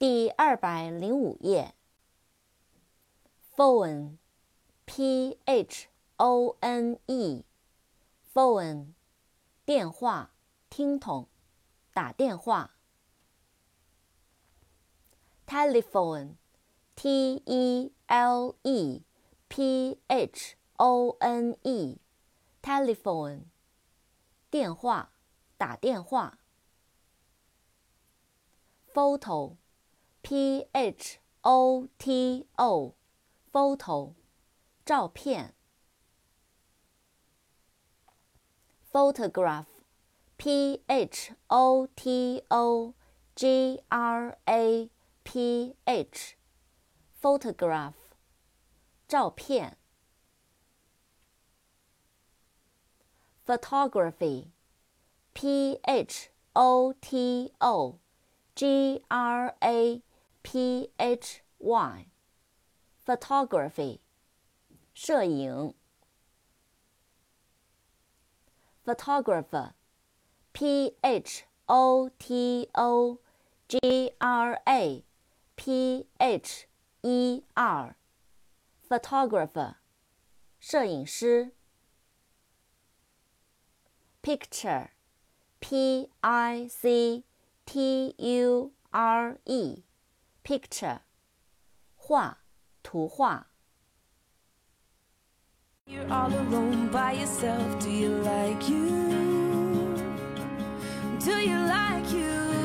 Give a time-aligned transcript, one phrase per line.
[0.00, 1.74] 第二百零五页。
[3.54, 8.94] phone，p h o n e，phone，
[9.66, 10.30] 电话，
[10.70, 11.28] 听筒，
[11.92, 12.78] 打电话。
[15.46, 19.02] telephone，t e l e
[19.48, 23.42] p h o n e，telephone，
[24.48, 25.10] 电话，
[25.58, 26.38] 打电话。
[28.94, 29.59] photo。
[30.21, 34.15] P H O T O，photo，
[34.83, 35.53] 照片。
[38.91, 42.95] photograph，P H O T O
[43.35, 44.89] G R A
[45.23, 47.93] P H，photograph，
[49.07, 49.77] 照片。
[53.45, 57.99] photography，P H O T O
[58.55, 60.01] G R A
[60.41, 63.99] P H Y，photography，
[64.93, 65.73] 摄影。
[68.85, 73.19] photographer，P H O T O
[73.67, 75.03] G R A
[75.55, 76.67] P H
[77.01, 79.77] E R，photographer，
[80.59, 81.51] 摄影师。
[84.21, 87.23] picture，P I C
[87.65, 89.83] T U R E。
[90.43, 90.99] picture
[91.95, 92.39] 画
[92.83, 93.47] 图画
[95.87, 97.79] You're all alone by yourself.
[97.79, 99.93] Do you like you?
[101.19, 102.58] Do you like you?